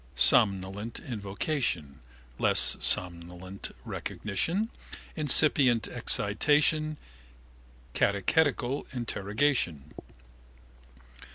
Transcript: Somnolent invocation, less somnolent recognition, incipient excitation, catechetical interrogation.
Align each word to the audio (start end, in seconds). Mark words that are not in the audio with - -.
Somnolent 0.15 0.99
invocation, 0.99 1.99
less 2.39 2.75
somnolent 2.79 3.69
recognition, 3.85 4.69
incipient 5.15 5.87
excitation, 5.87 6.97
catechetical 7.93 8.87
interrogation. 8.93 9.91